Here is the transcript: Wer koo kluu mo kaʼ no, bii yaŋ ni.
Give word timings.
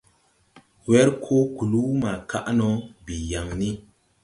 Wer 0.89 1.09
koo 1.23 1.43
kluu 1.55 1.91
mo 2.01 2.11
kaʼ 2.29 2.45
no, 2.59 2.67
bii 3.05 3.23
yaŋ 3.31 3.47
ni. 3.59 3.69